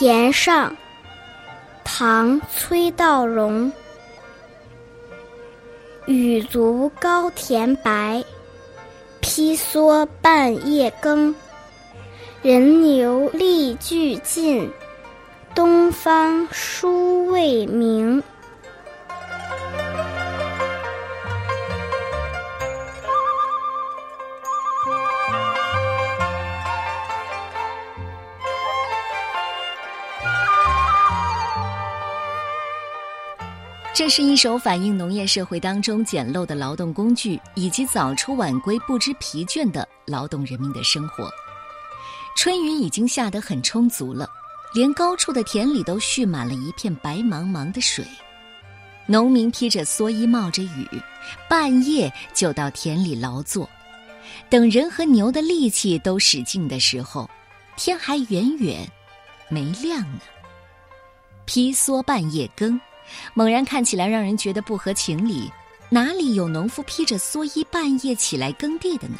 [0.00, 0.74] 田上，
[1.84, 3.70] 唐·崔道融。
[6.06, 8.24] 雨足高田白，
[9.20, 11.34] 披蓑半夜耕。
[12.40, 14.72] 人牛力俱尽，
[15.54, 18.22] 东方殊未明。
[34.00, 41.30] 这是一首反映农业社会当中简陋的劳动工具以及早出晚归不知疲倦的劳动人民的生活。
[42.34, 44.26] 春雨已经下得很充足了，
[44.72, 48.02] 连高处的田里都蓄满了一片白茫茫的水。
[49.04, 50.88] 农民披着蓑衣，冒着雨，
[51.46, 53.68] 半夜就到田里劳作。
[54.48, 57.28] 等人和牛的力气都使尽的时候，
[57.76, 58.90] 天还远远
[59.50, 60.20] 没亮呢。
[61.44, 62.80] 披蓑半夜耕。
[63.34, 65.52] 猛然看起来让人觉得不合情理，
[65.88, 69.16] 哪里有农夫披着蓑衣半夜起来耕地的呢？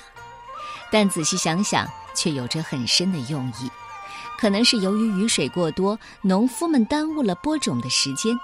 [0.91, 3.71] 但仔细想想，却有着很深的用意。
[4.39, 8.39] 可能是由于雨水过多，农夫们耽误了播种的时间，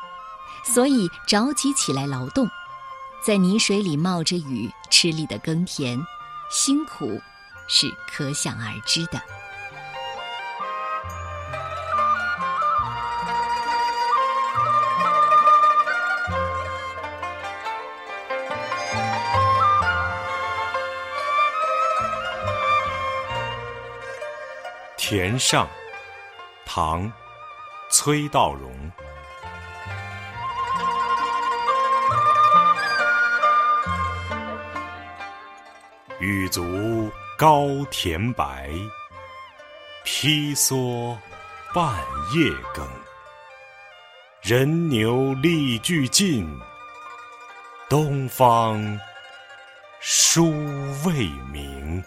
[0.64, 2.46] 所以着急起来劳动，
[3.24, 5.98] 在泥水里冒着雨吃力的耕田，
[6.50, 7.20] 辛苦
[7.66, 9.20] 是可想而知的。
[25.08, 25.68] 田上，
[26.64, 27.12] 唐，
[27.92, 28.90] 崔道融。
[36.18, 37.08] 雨足
[37.38, 38.68] 高田白，
[40.02, 41.16] 披蓑
[41.72, 41.94] 半
[42.34, 42.84] 夜耕。
[44.42, 46.52] 人牛力俱尽，
[47.88, 48.98] 东方
[50.00, 50.50] 殊
[51.04, 52.02] 未明。